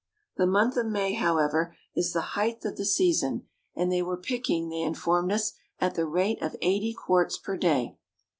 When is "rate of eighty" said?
6.07-6.91